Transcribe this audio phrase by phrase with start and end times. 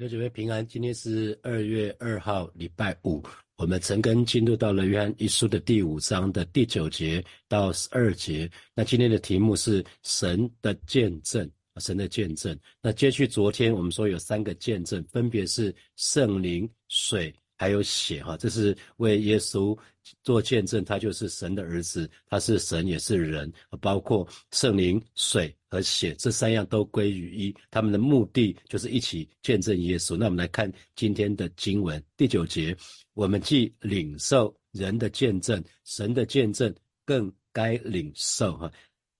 [0.00, 3.22] 有几位平安，今天是二月二号，礼拜五。
[3.58, 8.50] 我们陈根进入到了约翰一书的第五章的第九节到十二节。
[8.74, 11.46] 那今天的题目是神的见证，
[11.80, 12.58] 神的见证。
[12.80, 17.30] 那接续昨天我们说有三个见证，分别是圣灵、水
[17.60, 18.24] 还有血。
[18.24, 19.78] 哈，这是为耶稣
[20.22, 23.52] 做见证，他就是神的儿子，他是神也是人，
[23.82, 25.54] 包括圣灵、水。
[25.72, 30.16] 和血这三样都归于一，他们的目的就是一起见证耶稣。
[30.16, 32.76] 那我们来看今天的经文第九节，
[33.14, 38.68] 我们既领受人的见证，神的见证更该领受哈。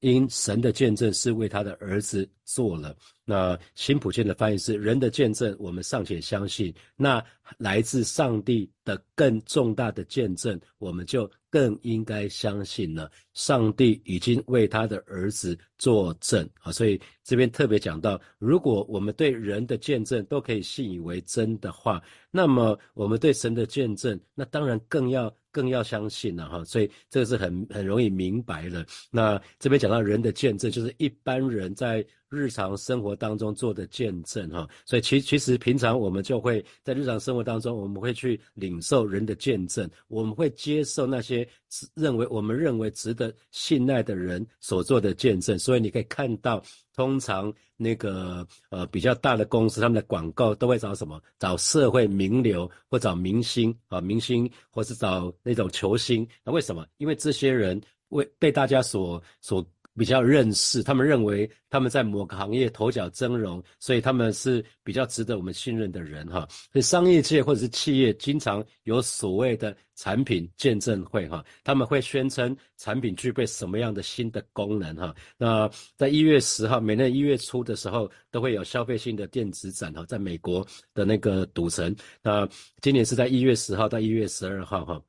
[0.00, 2.96] 因神的见证是为他的儿子做了。
[3.24, 7.24] 那新普健的翻译是：人的见证我们尚且相信，那
[7.58, 13.10] 来自上帝的更重大的见证，我们就更应该相信了。
[13.34, 26.64] 上帝已经为他的儿子作证啊，所以这边特别讲到，如果我们对人的见证都可以信以为真的话，那么我们对神的见证，那当然更要更要相信了哈。
[26.64, 28.86] 所以这个是很很容易明白的。
[29.10, 32.06] 那这边讲到人的见证，就是一般人在。
[32.30, 41.46] 日常生活当中做的见证，哈，所以其其实平常我们就会在日常生活当中，我们会去领受人的见证，我们会接受那些
[41.94, 45.58] 认为我们认为值得信赖的人所做的见证。
[45.58, 46.62] 所以你可以看到，
[46.94, 51.20] 通常那个呃比较大的公司，他们的广告都会找什么？
[51.36, 56.24] 找社会名流或找明星啊，明星或是找那种球星。
[56.44, 56.86] 那为什么？
[56.98, 59.66] 因为这些人为被大家所所。
[59.96, 66.46] 比较认识，他们认为他们在某个行业头角峥嵘，所以他们是比较值得我们信任的人哈。
[66.72, 75.14] 所以商业界或者是企业经常有所谓的产品见证会哈，他们会宣称产品具备什么样的新的功能哈。
[75.36, 81.94] 那在一月十号，每年一月初的时候都会有消费性的电子展哈，在美国的那个赌城。
[82.22, 82.48] 那
[82.80, 85.02] 今年是在一月十号到一月十二号哈。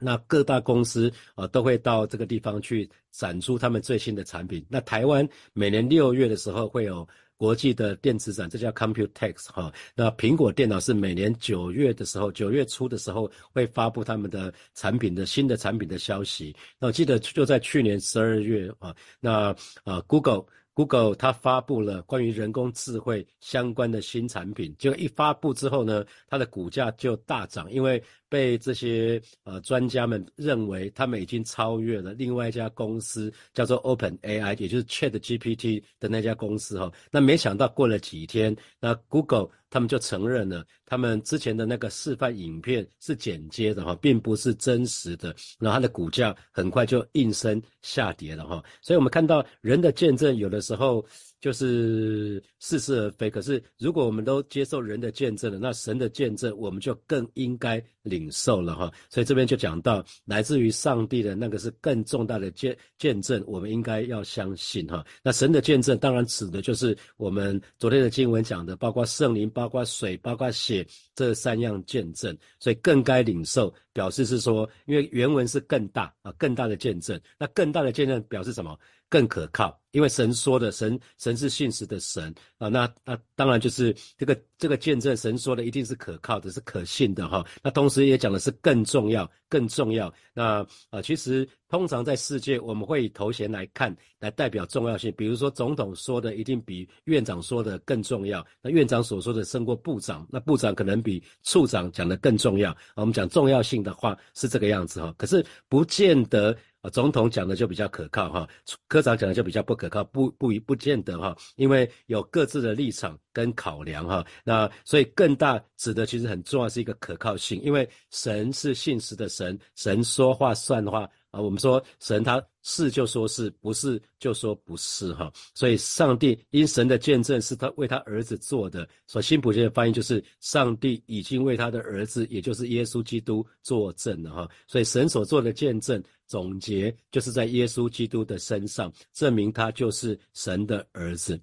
[0.00, 4.64] 那各大公司啊都会到这个地方去展出他们最新的产品。
[4.68, 9.72] 那台湾每年六月的时候会有国际的电子展，这叫 Computex 哈。
[9.94, 16.54] 那苹果电脑是每年九月的时候，九月初的时候会发布他们的产品的新的产品的消息。
[16.78, 19.54] 那我记得就在去年十二月啊，那
[19.84, 20.44] 啊 Google。
[20.74, 36.92] Google 它发布了关于人工智慧相关的新产品，结果一发布之后呢，它的股价就大涨，因为被这些呃专家们认为他们已经超越了另外一家公司，叫做 Open AI，也就是 Chat GPT 的那家公司哈。
[37.10, 45.34] 那没想到过了几天，那 Google 他们就承认了，他们之前的那个示范影片是剪接的哈，并不是真实的。
[45.58, 48.62] 然后它的股价很快就应声下跌了哈。
[48.82, 51.04] 所以我们看到人的见证有的时候。
[51.40, 53.30] 就是似是而非。
[53.30, 58.92] 可是，如果我们都接受人的见证了，那神的见证我们就更应该领受了哈。
[59.10, 65.04] 所以这边就讲到，来自于上帝的那个是更重大的见见证，我们应该要相信哈。
[65.22, 73.72] 那神的见证当然指的就是我们昨天的经文讲的，包括圣灵、包括水、包括血这三样见证，所以更该领受。
[73.98, 77.20] 表示是说，因为原文是更大啊，更大的见证。
[77.36, 78.78] 那更大的见证表示什么？
[79.08, 82.68] 更可靠，因为神说的，神神是信实的神啊。
[82.68, 87.46] 那那当然就是这个这个见证，神说的一定是可靠的，是可信的哈。
[87.62, 90.12] 那同时也讲的是更重要，更重要。
[90.34, 95.14] 那啊，其实通常在世界，我们会以头衔来看，来代表重要性。
[95.16, 102.76] 比如说总统说的一定比院长说的更重要，那院长所说的胜过部长，那部长可能比处长讲的更重要。
[102.96, 106.56] 我们讲重要性的话是这个样子哈，可是不见得。
[106.90, 108.48] 总统讲的就比较可靠哈，
[108.86, 114.24] 科长讲的就比较不可靠，不不不见得哈，因为有各自的立场跟考量哈。
[114.44, 121.08] 那所以更大指的其实很重要是一个可靠性，因为神是信实的神，神说话算话。
[121.40, 141.40] 我们说神他是就说是不是就说不是哈，所以上帝因神的见证是他为他儿子做的，所新普京的翻译就是上帝已经为他的儿子，也就是耶稣基督作证了哈，所以神所做的见证总结就是在耶稣基督的身上证明他就是神的儿子，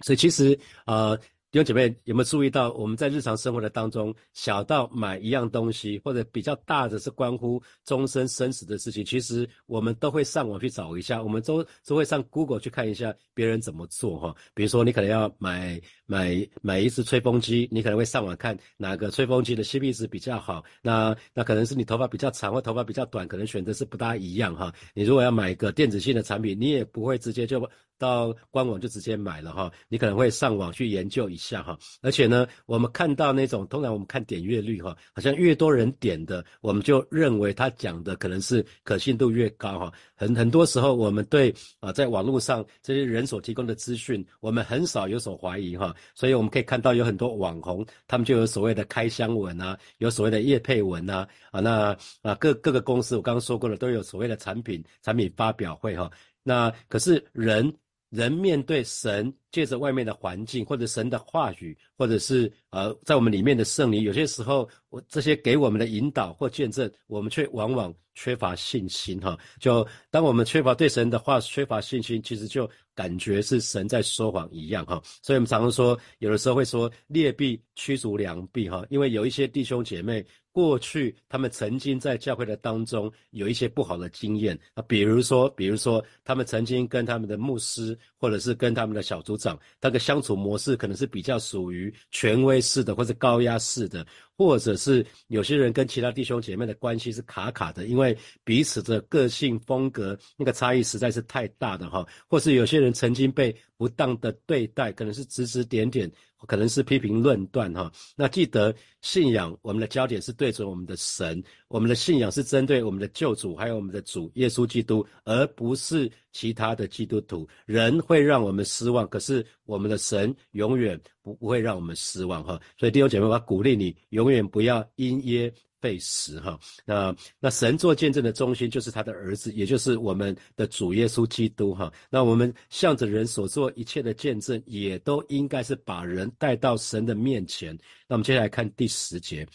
[0.00, 1.18] 所以其实啊。
[1.56, 14.36] 弟兄姐妹有没有注意到，我们在日常生活的当中，小到买一样东西，或者比较大的是关乎终身生死的事情，其实我们都会上网去找一下，我们都都会上 Google 去看一下别人怎么做哈。
[14.52, 20.62] 比如说，你可能要买买买一次吹风机，你可能会上网看哪个吹风机的 CP 值比较好。
[20.82, 24.70] 那那可能是你头发比较长或头发比较短，可能选择是不大一样哈。
[24.92, 27.66] 你如果要买一个电子性的产品，你也不会直接就
[27.98, 31.78] 到官网就直接买了哈，你可能会上网去研究一下哈。
[32.02, 39.92] 而且呢，我们看到那种通常我们看点阅率哈，好像越多人点的，我们就认为他讲的可能是可信度越高哈。
[40.14, 45.94] 很很多时候我们对啊，在网络上这些人所提供的资讯，我们很少有所怀疑哈。
[46.14, 56.10] 所以我们可以看到有很多网红，他们就有所谓的开箱文啊，有所谓的叶配文啊，啊那啊各各个公司我刚刚说过了，都有所谓的产品产品发表会哈。
[56.42, 57.72] 那可是人。
[58.10, 69.34] 人面对神，借着外面的环境，或者神的话语，或者是呃，在我们里面的圣灵，有些时候，我这些给我们的引导或见证，我们却往往缺乏信心哈。
[69.58, 75.00] 就当我们缺乏对神的话缺乏信心，其实就感觉是神在说谎一样哈。
[75.22, 80.22] 所以我们常常说，有的时候会说劣币驱逐良币哈，因为有一些弟兄姐妹。
[80.56, 89.45] 过去他们曾经在教会的当中有一些不好的经验啊，比如说，比如说他们曾经跟他们的牧师或者是跟他们的小组长，
[89.80, 106.10] 他的相处模式可能是比较属于权威式的或者高压式的，或者是有些人跟其他弟兄姐妹的关系是卡卡的，因为彼此的个性风格那个差异实在是太大的哈，或是有些人曾经被不当的对待，可能是指指点点。
[106.46, 117.48] 可能是批评论断哈，那记得信仰，我们的焦点是对准我们的神，我们的信仰是针对我们的救主，还有我们的主耶稣基督，而不是其他的基督徒。
[117.64, 122.60] 人会让我们失望，可是我们的神永远不不会让我们失望哈。
[122.78, 125.52] 所以弟兄姐妹，我要鼓励你，永远不要因噎。
[125.78, 131.92] 被死哈，那那神做见证的中心就是他的儿子，也就是我们的主耶稣基督哈。
[132.10, 137.76] 那我们向着人所做一切的见证，也都应该是把人带到神的面前。
[138.08, 139.46] 那我们接下来看第十节，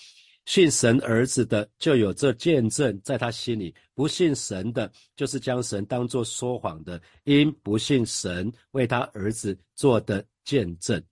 [0.46, 11.04] 信神儿子的就有这见证在他心里；不信神的，就是将神当作说谎的，因不信神为他儿子做的见证。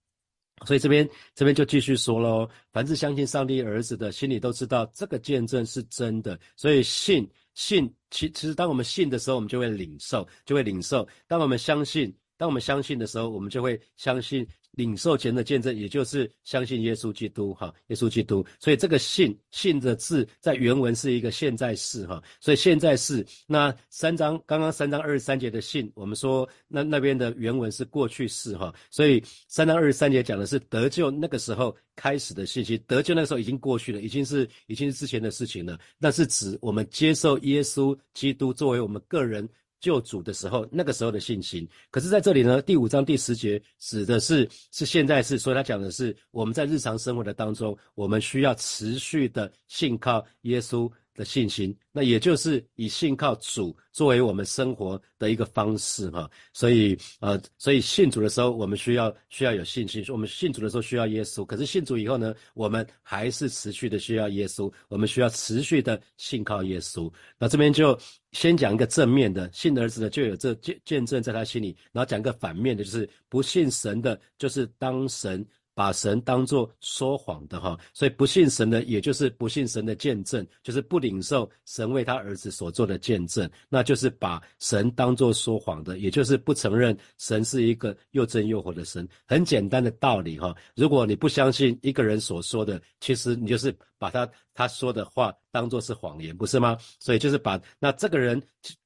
[0.65, 6.39] 所以这边这边就继续说喽，凡是相信上帝儿子的，心里都知道这个见证是真的。
[6.55, 11.07] 所以信信，其其实当我们信的时候，我们就会领受，就会领受。
[11.27, 14.45] 当我们相信，当我们相信的时候，我们就会相信。
[14.71, 18.45] 领受前的见证，也就是相信耶稣基督，哈，耶稣基督。
[18.59, 22.21] 所以这个信信的字在原文是一个现在式，哈。
[22.39, 28.73] 所以现在式那三章刚刚三章二十三节的信，我们说那那边的原文是过去式，哈。
[28.89, 35.77] 所以三章二十三节讲的是得救那个时候开始的信息，得救那个时候已经过去了，已经是已经是之前的事情了。
[35.97, 39.47] 那是指我们接受耶稣基督作为我们个人。
[39.79, 41.67] 救主的时候，那个时候的信心。
[41.91, 50.91] 可是在这里呢，第五章第十节指的是是现在是，所以他讲的是我们在日常生活的当中，我们需要持续的信靠耶稣。
[51.19, 67.11] 的信心，那也就是以信靠主作为我们生活的一个方式哈，所以呃，所以信主的时候，我们需要需要有信心；我们信主的时候需要耶稣，可是信主以后呢，我们还是持续的需要耶稣，我们需要持续的信靠耶稣。
[67.37, 67.99] 那这边就
[68.31, 75.45] 先讲一个正面的，信儿子的就有这见见证在他心里，然后讲个反面的，就是不信神的，就是当神。
[75.79, 89.07] 把神当作说谎的哈，所以不信神的，也就是不信神的见证，就是不领受神为他儿子所做的见证，那就是把神当作说谎的，也就是不承认神是一个又真又活的神。
[89.25, 96.77] 很简单的道理哈，如果你不相信一个人所说的，其实你就是把他他说的话当做是谎言，不是吗？
[96.99, 98.41] 所以就是把那这个人。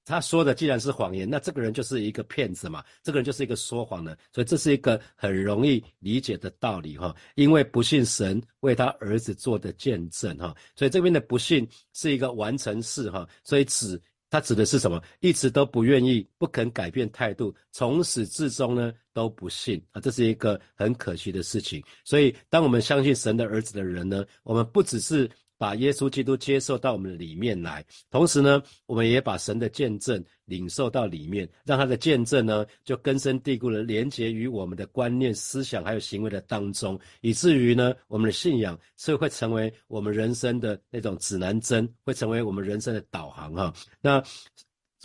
[0.05, 7.15] 他说的既然是谎言，那这个人就是一个骗子嘛，这个人就是一个说谎的，所以这是一个很容易理解的道理哈。
[7.36, 15.01] 因为不信神为他儿子做的见证哈，所以这边的不信是一个完成式哈，所以指他指的是什么？
[15.22, 21.82] 一直都不愿意、不肯改变态度，从始至终呢都不信啊，这是一个很可惜的事情。
[22.03, 25.27] 所以当我们相信神的儿子的人呢，我们不只是。
[25.63, 43.74] 把耶稣基督接受到我们的里面来，同时呢，我们也把神的见证领受到里面，让他的见证呢，就根深蒂固的连接于我们的观念、思想还有行为的当中，以至于呢，我们的信仰是会成为我们人生的那种指南针，会成为我们人生的导航哈。
[44.01, 44.22] 那。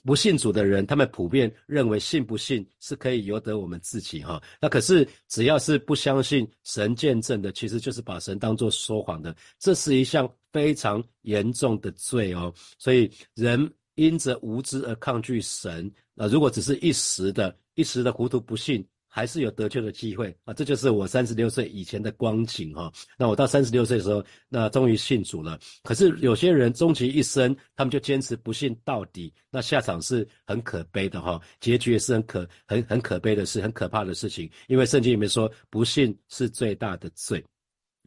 [0.05, 4.41] 不信主的人，他们普遍认为信不信是可以由得我们自己哈。
[4.61, 12.53] 那可是只要是不相信神见证的，其实就是把神当作说谎的，这是一项非常严重的罪哦。
[12.79, 18.85] 所以人因着无知而抗拒神，那如果只是一时的、一时的糊涂不信。
[19.11, 20.53] 还是有得救的机会啊！
[20.53, 22.93] 这就是我三十六岁以前的光景哈。
[23.19, 25.59] 那我到三十六岁的时候，那终于信主了。
[25.83, 34.49] 可是有些人终其一生，他们就坚持不信到底，那下场是很可悲的哈，结局也是很可很很可悲的事，很可怕的事情。
[34.69, 37.43] 因为圣经里面说，不信是最大的罪。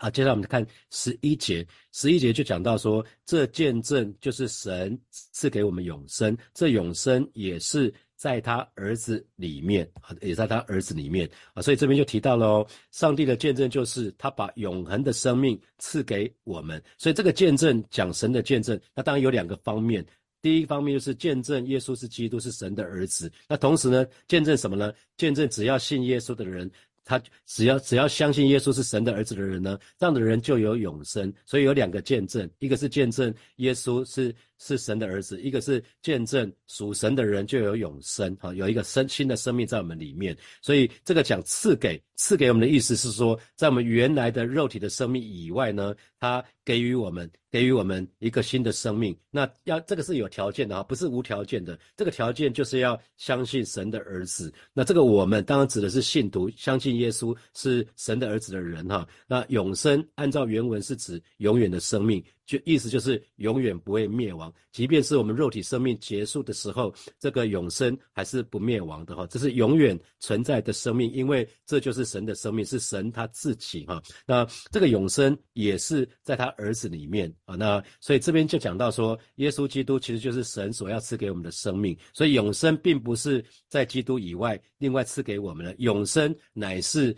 [0.02, 9.88] 好，接下来我们看十一节，十一节就讲到说，这见证就是神赐给我们永生，这永生也是在他儿子里面，
[10.20, 20.04] 也在他儿子里面啊，所以这边就提到了，上帝的见证就是他把永恒的生命赐给我们，所以这个见证讲神的见证，那当然有两个方面，
[20.42, 24.92] 第一个方面就是见证耶稣是基督，是神的儿子，那同时呢，见证什么呢？
[25.16, 26.68] 见证只要信耶稣的人。
[27.04, 31.34] 他只要只要相信耶稣是神的儿子的人呢，这样的人就有永生。
[31.46, 34.34] 所以有两个见证，一个是见证耶稣是。
[34.62, 40.38] 是神的儿子，一个是见证属神的人就有永生，哈，有一个生新的生命在我们里面。
[40.62, 49.18] 所以这个讲赐给赐给我们的意思是说，在我们原来的肉体的生命以外呢，他给予我们给予我们一个新的生命。
[49.32, 51.78] 那要这个是有条件的哈，不是无条件的。
[51.98, 54.54] 这个条件就是要相信神的儿子。
[54.74, 59.08] 那这个我们当然指的是信徒，相信耶稣是神的儿子的人哈。
[59.26, 62.24] 那永生按照原文是指永远的生命。
[62.52, 74.04] 就意思就是永远不会灭亡，即便是我们肉体生命结束的时候，这个永生还是不灭亡的哈，这是永远存在的生命，因为这就是神的生命，是神他自己哈。
[74.28, 87.16] 那这个永生也是在他儿子里面啊，那所以这边就讲到说，耶稣基督其实就是神所要赐给我们的生命，所以永生并不是在基督以外另外赐给我们的，永生乃是。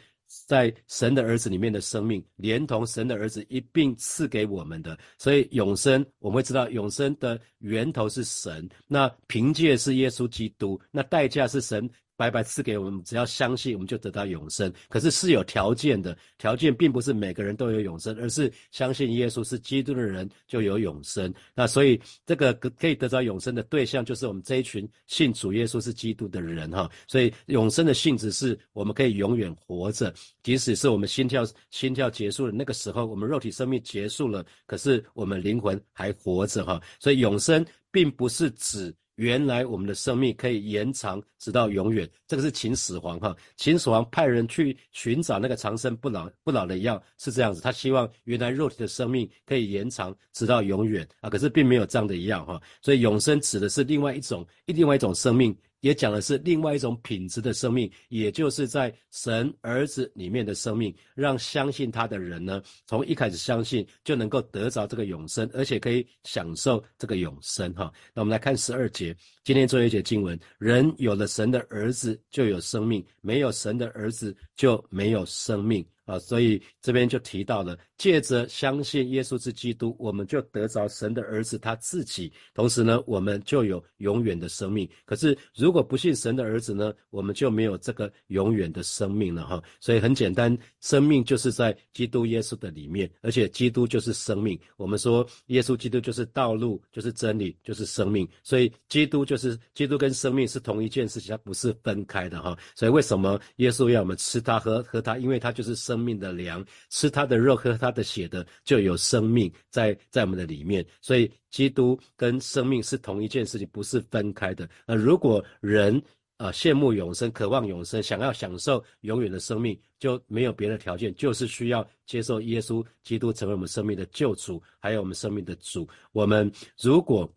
[0.48, 11.90] 在神的儿子里面的生命，连同神的儿子一并赐给我们的，所以永生我们会知道，永生的源头是神，那凭借是耶稣基督，那代价是神。
[12.24, 14.72] 白白赐给我们，只要相信，我们就得到永生。
[14.88, 21.34] 可是是有条件的，条件并不是每个人都有永生，而是相信耶稣是基督的人就有永生。
[21.54, 26.90] 那所以这个可以得到永生的对象，就是我们这一群信主耶稣是基督的人哈。
[27.08, 30.14] 所以永生的性质是我们可以永远活着，
[30.44, 36.82] 即使是我们心跳心跳结束了那个时候，我们肉体生命结束了，可是我们灵魂还活着哈。
[37.02, 38.96] 所以永生并不是指。
[39.16, 43.36] 原来我们的生命可以延长直到永远，这个是秦始皇哈。
[43.58, 47.62] 秦始皇派人去寻找那个长生不老不老的药，是这样子。
[47.62, 52.62] 他希望原来肉体的生命可以延长直到永远啊，可是并没有这样的药哈。
[52.82, 55.56] 所以永生指的是另外一种另外一种生命。
[55.84, 67.92] 也讲的是另外一种品质的生命，也就是在神儿子里面的生命，让相信他的人呢，从一开始相信就能够得着这个永生，而且可以享受这个永生哈。
[68.14, 69.14] 那我们来看十二节，
[69.44, 75.86] 今天做一节经文：人有了神的儿子就有生命，没有神的儿子就没有生命。
[76.06, 84.86] 啊，所以这边就提到了，借着相信耶稣是基督，我们就得着神的儿子他自己，同时呢，我们就有永远的生命。
[85.06, 89.64] 可是如果不信神的儿子呢，我们就没有这个永远的生命了哈。
[89.80, 94.60] 所以很简单，生命就是在基督耶稣的里面，而且基督就是生命。
[94.76, 98.28] 我们说耶稣基督就是道路，就是真理，就是生命。
[98.44, 102.58] 所以基督就是基督跟生命是同一件事情，它不是分开的哈。
[102.76, 105.18] 所以为什么耶稣要我们吃它喝喝它？
[105.18, 105.94] 因为它就是生。
[105.94, 110.86] 生命的粮，吃他的肉，喝他的写的，就有生命在在我们的里面。
[111.00, 114.68] 所以，基督跟生命是同一件事情，不是分开的。
[114.86, 116.02] 那如果人
[116.38, 125.88] 啊羡慕永生，渴望永生，想要享受永远的生命，就没有别的条件，就是需要接受耶稣基督成为我们生命的救主，还有我们生命的主。
[126.12, 127.32] 我们如果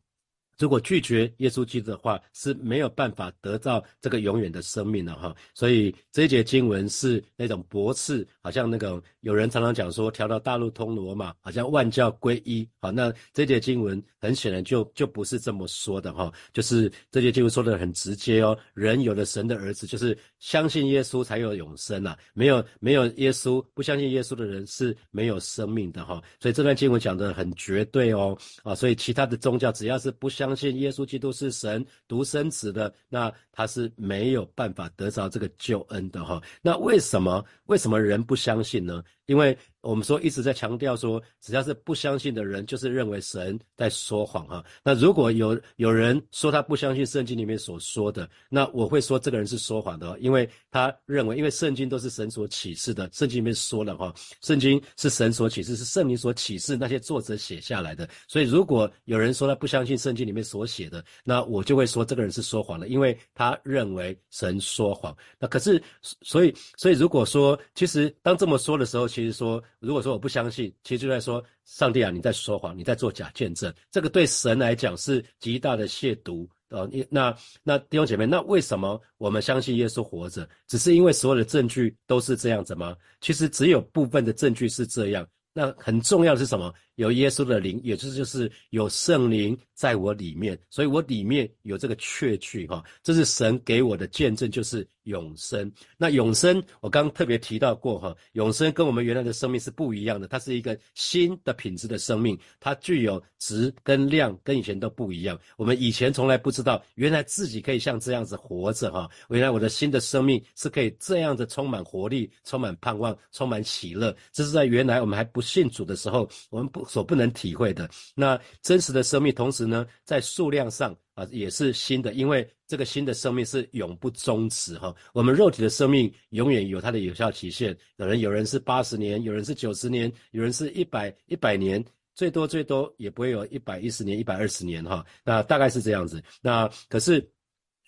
[0.59, 5.35] 如果拒绝耶稣基督的话，是没有办法得到这个永远的生命的哈。
[5.55, 12.67] 所以这一节经文是那种驳斥，好像那个有人常常讲说，调到大路通罗马，好像万教归一。
[12.81, 16.33] 好，那这节经文很显然就就不是这么说的哈。
[16.53, 22.17] 就是这节经文说的很直接哦，人有了神的儿子，就是相信耶稣才有永生啊。
[22.33, 26.23] 没有没有耶稣，不相信耶稣的人是没有生命的哈。
[26.41, 28.75] 所以这段经文讲的很绝对哦啊。
[28.75, 36.41] 所以其他的宗教只要是不相相信耶稣基督是神独生子的，那他是没有办法得着这个救恩的哈。
[36.63, 39.03] 那为什么为什么人不相信呢？
[39.27, 44.65] 因为我们说一直在强调说，只要是不相信的人，就是认为神在说谎哈。
[44.83, 54.13] 那如果有有人说他不相信圣经里面所说的，那我会说这个人是说谎的，因为他认为，因为圣经都是神所启示的，圣经里面说了哈，
[54.43, 58.09] 圣经是神所启示，是圣灵所启示那些作者写下来的。
[58.27, 65.17] 所以如果有人说他不相信圣经里面所写的，那我就会说这个人是说谎的，因为他认为神说谎。
[65.39, 65.81] 那可是，
[66.23, 69.63] 所以，所以如果说，其实当这么说的时候，其实说。
[69.87, 76.91] 如果说我不相信，其实就在说上帝啊，你在说谎，你在做假见证，这个对神来讲是极大的亵渎呃。
[77.09, 80.49] 那那弟兄姐妹，那为什么我们相信耶稣活着？
[80.67, 82.97] 只是因为所有的证据都是这样子吗？
[83.21, 85.27] 其实只有部分的证据是这样。
[85.53, 86.75] 那很重要的是什么？
[86.97, 92.85] 有耶稣的灵，也就是就是有圣灵在我里面，所以我里面有这个确据哈。
[93.03, 94.87] 这是神给我的见证，就是。
[95.07, 105.39] 永生，那永生我刚刚特别提到过哈，永生跟我们原来的生命是不一样的，它是一个新的品质的生命，它具有质跟量，跟以前都不一样。
[105.57, 117.89] 我们以前从来不知道，原来自己可以像这样子活着哈，原来我的新的生命是可以这样子充满活力、充满盼望、充满喜乐，这是在原来我们还不信主的时候，我们不所不能体会的。
[118.15, 120.97] 那真实的生命，同时呢，在数量上。
[121.17, 124.95] 啊，也是新的，因为这个新的生命是永不终止哈。
[125.15, 131.83] 我们肉体的生命永远有它的有效期限，有人有人是八十年，有人是九十年，有人是一百一百年，
[132.15, 135.03] 最多最多也不会有一百一十年、一百二十年哈。
[135.25, 136.23] 那大概是这样子。
[136.43, 137.19] 那可是，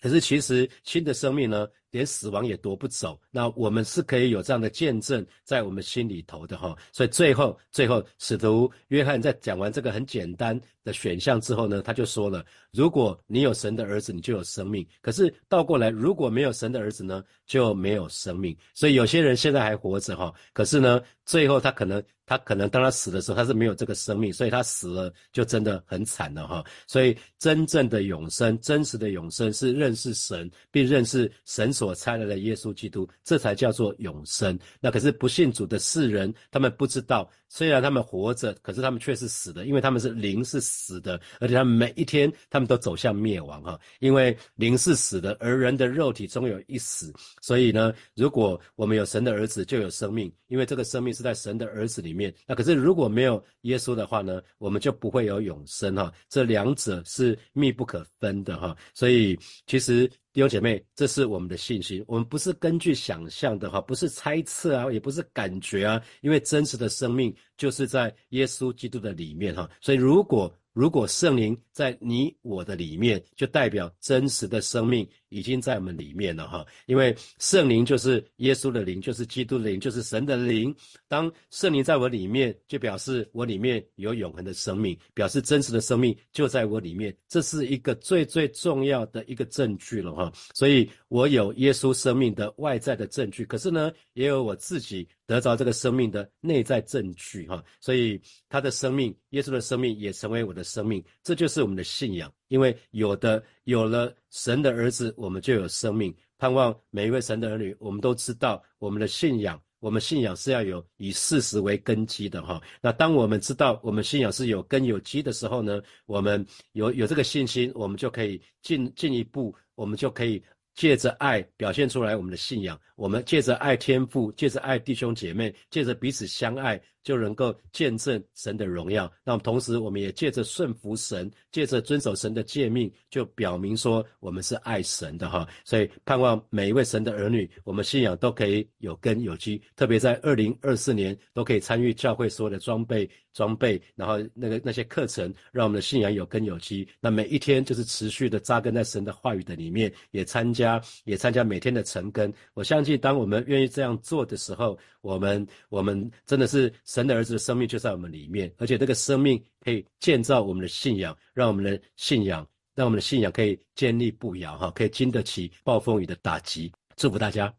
[0.01, 1.67] 可是其实新的生命呢？
[1.91, 6.75] 连死亡也夺不走，那我们是可以有这样的见证在我们心里头的哈。
[6.91, 18.55] 所以最后，最后，使徒约翰在讲完这个很简单的选项之后呢，他就说了：如果你有神的儿子，你就有生命；可是倒过来，如果没有神的儿子呢，就没有生命。
[18.75, 26.63] 所以有些人现在还活着哈，可是呢，最后他可能，他可能当他死的时候，他是没有这个生命，所以他死了就真的很惨了哈。
[26.85, 31.73] 所以真正的永生，真实的永生是认识神，并认识神。
[31.79, 34.59] 所差来的耶稣基督，这才叫做永生。
[34.81, 37.29] 那可是不信主的世人，他们不知道。
[37.51, 43.79] 虽然他们活着，可是他们却是死的，因为他们是灵是死的，而且他们每一天他们都走向灭亡哈。
[43.99, 47.11] 因为灵是死的，而人的肉体终有一死。
[47.41, 52.31] 所以呢，如果我们有神的儿子，就有生命，因为这个生命是在神的儿子里面。
[52.45, 56.13] 那可是如果没有耶稣的话呢，我们就不会有永生哈。
[56.29, 58.77] 这两者是密不可分的哈。
[58.93, 67.35] 所以其实弟兄姐妹，这是我们的信心，我们不是根据想象的哈，不是猜测啊，也不是感觉啊，因为真实的生命。
[67.57, 75.05] 就是在耶稣基督的里面哈，所以如果如果圣灵在你我的里面，就代表真实的生命。
[75.29, 80.75] 已经在我们里面了哈，因为圣灵就是耶稣的灵，就是基督的灵，就是神的灵。
[81.07, 87.15] 当圣灵在我里面，就表示我里面有永恒的生命，表示真实的生命就在我里面。
[87.27, 90.31] 这是一个最最重要的一个证据了哈。
[90.53, 97.63] 所以我有耶稣生命的外在的证据，可是呢，也有我自己得着这个生命的内在证据哈。
[97.79, 102.31] 所以他的生命，耶稣的生命也成为我的生命，这就是我们的信仰。
[102.49, 106.13] 因为有的有了神的儿子，我们就有生命。
[106.37, 112.61] 盼望每一位神的儿女，我们都知道我们的信仰，我们信仰是要有以事实为根基的哈。
[112.81, 120.41] 那当我们知道我们信仰是有根有基的时候呢，我们有有这个信心，我们就可以进进一步，我们就可以
[120.79, 122.79] 借着爱表现出来我们的信仰。
[122.95, 126.81] 我们借着爱天赋，借着爱弟兄姐妹，借着彼此相爱。
[127.01, 129.11] 就能够见证神的荣耀。
[129.23, 135.47] 那么同时，我们也借着顺服神，借着遵守神的诫命，就表明说我们是爱神的哈。
[135.63, 139.59] 所以盼望每一位神的儿女，我们信仰都可以有根有基。
[139.77, 146.87] 特别在二零二四年，都可以参与教会所有的装备装备，然后那个那些课程，让我们的信仰有根有基。
[146.99, 150.68] 那每一天就是持续的扎根在神的话语的里面，也参加
[151.05, 152.33] 也参加每天的晨更。
[152.53, 156.69] 我相信，当我们愿意这样做的时候，我们我们真的是。
[156.83, 166.71] 神的儿子的生命就在我们里面，而且这个生命可以建造我们的信仰，让我们的信仰，让我们的信仰可以坚立不摇，哈，可以经得起暴风雨的打击。
[166.95, 167.53] 祝福大家。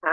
[0.00, 0.10] 好，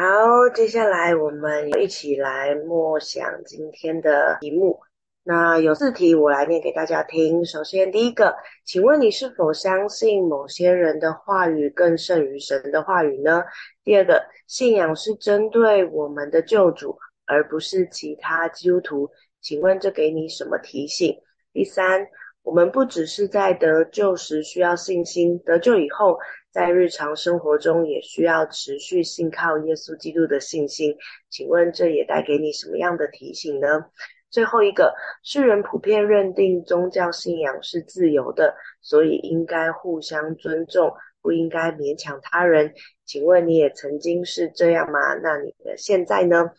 [0.54, 4.80] 接下来我们一起来默想今天的题目。
[5.24, 7.46] 那有四题，我来念给大家听。
[7.46, 13.44] 首先，第一个，请问你是否相信某些人的话语更胜于神的话语呢？
[13.84, 16.98] 第二个，信仰是针对我们的救主。
[17.26, 19.10] 而不是其他基督徒，
[19.40, 21.18] 请问这给你什么提醒？
[21.54, 22.06] 第三，
[22.42, 26.20] 我们不只是在得救时需要信心，得救以后
[26.52, 30.94] 在日常生活中也需要持续信靠耶稣基督的信心。
[31.30, 33.86] 请问这也带给你什么样的提醒呢？
[34.34, 34.92] 最后一个，
[35.22, 40.92] 世人普遍认定宗教信仰是自由的，所以应该互相尊重，
[41.22, 42.74] 不应该勉强他人。
[43.06, 45.14] 请问你也曾经是这样吗？
[45.22, 46.50] 那你的现在呢？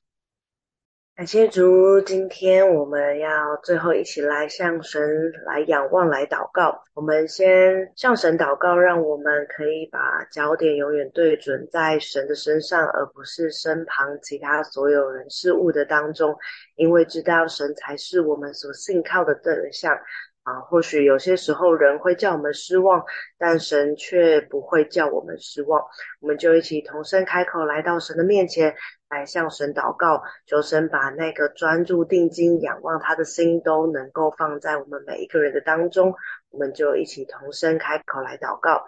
[1.16, 5.00] 感谢主，今天我们要最后一起来向神
[5.46, 6.82] 来仰望、来祷告。
[6.92, 16.36] 我们先向神祷告，让我们可以把焦点永远对准在神的身上，而不是身旁其他所有人事物的当中，
[16.74, 19.96] 因为知道神才是我们所信靠的对象。
[20.44, 23.02] 啊，或许有些时候人会叫我们失望，
[23.38, 25.82] 但神却不会叫我们失望。
[26.20, 28.74] 我们就一起同声开口，来到神的面前，
[29.08, 36.14] 来向神祷告，求神把那个专注定睛仰望他的心都能够放在我们每一个人的当中。
[36.50, 38.84] 我们就一起同声开口来祷告，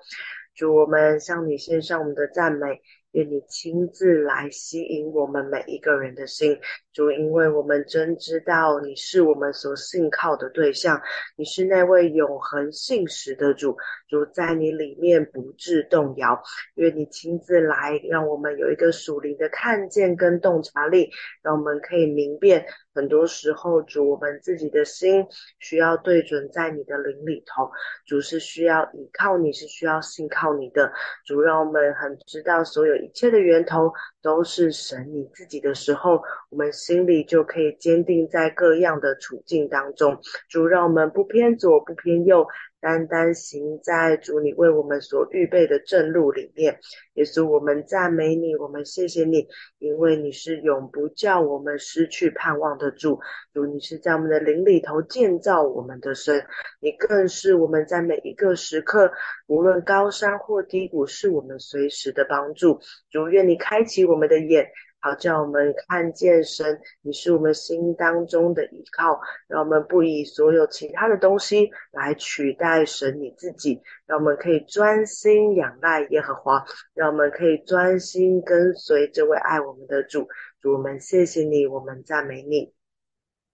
[0.54, 2.82] 主，我们向你献上我们的赞美。
[3.12, 6.60] 愿你亲自来吸引我们每一个人的心，
[6.96, 10.98] 主，因为我们真知道你是我们所信靠的对象，
[11.36, 13.76] 你是那位永恒信实的主，
[14.08, 16.42] 主在你里面不致动摇。
[16.76, 21.10] 愿你亲自来，让我们有一个属灵的看见跟洞察力，
[21.42, 22.64] 让我们可以明辨。
[22.94, 25.26] 很多时候，主，我们自己的心
[25.58, 27.70] 需要对准在你的灵里头，
[28.06, 30.90] 主是需要依靠你，是需要信靠你的。
[31.26, 40.20] 主，让我们很知道所有一切的源头都是神你自己的时候，我们心里就可以坚定在各样的处境当中。
[40.48, 42.46] 主，让我们不偏左，不偏右。
[42.78, 46.78] 单单行在主你为我们所预备的正路里面，
[47.14, 53.18] 耶稣，我们赞美你，我们谢谢你，因为你是永不叫我们失去盼望的主。
[53.52, 56.46] 主，你是在我们的灵里头建造我们的身，
[56.78, 59.10] 你更是我们在每一个时刻，
[59.48, 62.78] 无论高山或低谷，是我们随时的帮助。
[63.10, 64.70] 主，愿你开启我们的眼。
[65.06, 80.26] 好，叫我们看见神，你是我们心当中的依靠，让我们不以所有其他的东西来取代神你自己，让我们可以专心仰赖耶和华，让我们可以专心跟随这位爱我们的主。
[80.60, 82.74] 主，我们谢谢你，我们赞美你。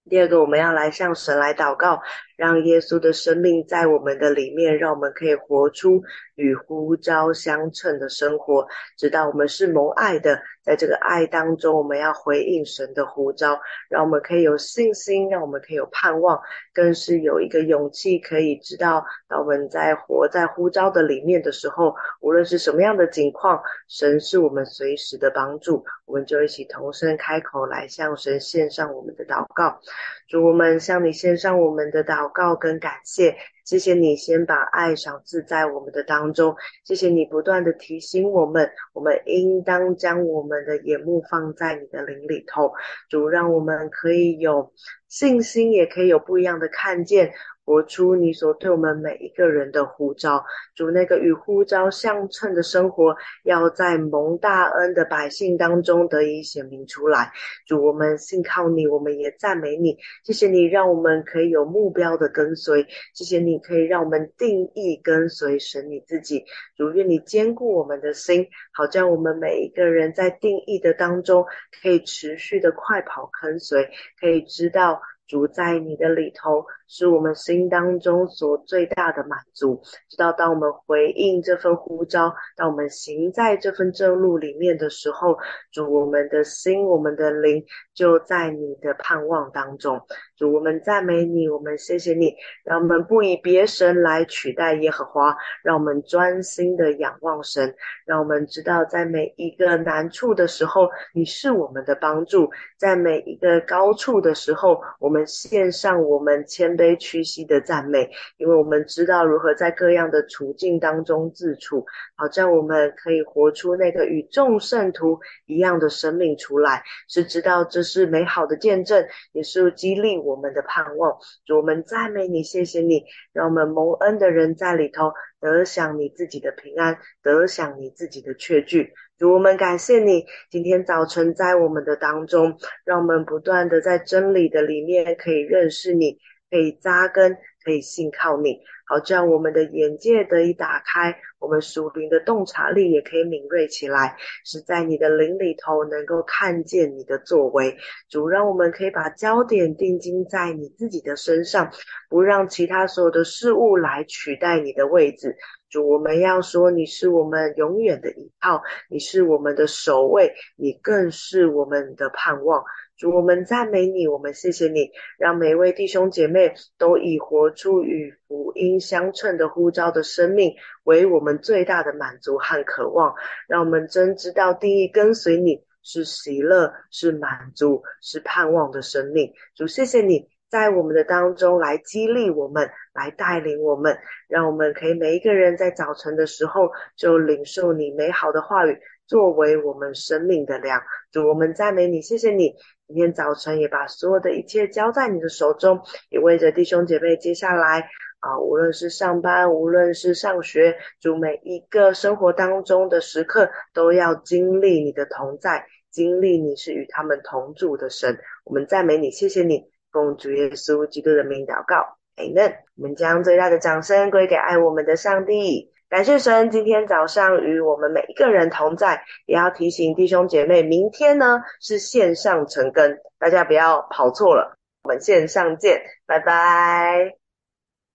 [0.08, 2.00] 第二个，我们要来向神来祷告。
[2.42, 6.02] 让耶稣的生命在我们的里面，让我们可以活出
[6.34, 8.66] 与呼召相称的生活。
[8.98, 16.40] 知道我们是蒙爱的，在这个爱当中，我们要回应神的呼召，让我们可以有信心，让我们可以有盼望，
[16.74, 25.84] 更是有一个勇气，可以知道，当我们在活在呼召的里面的时候，无论是什么样的境况，神是我们随时的帮助。
[26.06, 29.78] 我们就一起同声开口来向神献上我们的祷告。
[30.26, 42.72] 主，我们向你献上我们的祷告跟感谢，谢谢你先把爱赏赐在我们的当中，谢谢你不断的提醒我们，我们应当将我们的眼目放在你的灵里头。
[43.08, 44.72] 主，让我们可以有
[45.08, 47.32] 信心，也可以有不一样的看见。
[47.64, 50.44] 活出你所对我们每一个人的呼召，
[50.74, 57.32] 主那个与呼召相称的生活，要在蒙大恩的百姓当中得以显明出来。
[57.66, 59.96] 主，我们信靠你，我们也赞美你。
[60.24, 62.86] 谢谢你，让我们可以有目标的跟随。
[63.14, 66.44] 谢谢你，可以让我们定义跟随神你自己。
[66.76, 71.46] 主，愿你坚固我们的心，好叫我们每一个人在定义的当中，
[71.80, 73.88] 可以持续的快跑跟随，
[74.20, 75.00] 可以知道。
[75.28, 79.80] 主在你的里头，是我们心当中所最大的满足。
[80.10, 85.38] 直到当我们回应这份呼召，当我们行在这份正路里面的时候，
[85.72, 90.02] 主我们的心、我们的灵就在你的盼望当中。
[90.36, 97.74] 主，我们赞美你，我们谢谢你，让我们不以别神来取代耶和华，让我们专心的仰望神，
[98.04, 111.84] 让我们知道在每一个难处的时候，你是我们的帮助；在每一个高处的时候，我们献上我们谦卑屈膝的赞美，因为我们知道如何在各样的处境当中自处，
[112.16, 121.16] 好在我们可以活出那个与众圣徒一样的生命出来，是知道这是美好的见证，也是激励我们的盼望。
[121.46, 128.92] 主，我们赞美你，谢谢你，让我们蒙恩的人在里头得享你自己的平安，得享你自己的确据。
[129.18, 136.18] 主，我们感谢你，今天早晨在我们的当中，让我们不断的在真理的里面可以认识你，
[136.52, 138.60] 可以扎根，可以信靠你。
[138.84, 147.74] 好，这样我们的眼界得以打开，我们属灵的洞察力也可以敏锐起来，是在你的灵里头能够看见你的作为。
[148.10, 151.72] 主，让我们可以把焦点定睛在你自己的身上，
[152.10, 155.34] 不让其他所有的事物来取代你的位置。
[155.70, 162.62] 主，我们要说你是我们永远的依靠，你是我们的守卫，你更是我们的盼望。
[163.02, 173.16] 主，我们赞美你，我们谢谢你，让每位弟兄姐妹都以活出与福音相称的呼召的生命为我们最大的满足和渴望。
[173.48, 179.32] 让我们真知道定义跟随你是喜乐，是满足，是盼望的生命。
[179.56, 188.78] 主，谢谢你在我们的当中来激励我们，来带领我们，让我们可以每一个人在早晨的时候就领受你美好的话语。
[189.06, 192.54] 作为我们生命的粮，主，我们赞美你，谢谢你。
[192.86, 197.88] 今天早晨也把所有的一切交在你的手中，也为着弟兄姐妹接下来
[198.20, 208.18] 啊，无论是上班，无论是上学，主每一个生活当中的时刻，都要经历你的同在，经历你是与他们同住的神。
[208.44, 212.56] 我们赞美你，谢谢你，奉主耶稣基督的名祷告，Amen。
[212.76, 215.71] 我们将最大的掌声归给爱我们的上帝。
[215.92, 224.56] 感谢神，今天早上与我们每一个人同在，也要提醒弟兄姐妹，明天呢是线上成根，大家不要跑错了。
[224.84, 227.21] 我们线上见，拜拜。